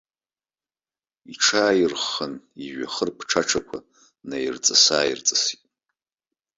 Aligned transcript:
Иҽааирххан, 1.31 2.33
ижәҩахыр 2.63 3.09
ԥҽаҽақәа 3.17 3.77
наирҵысы-ааирҵысит. 4.29 5.61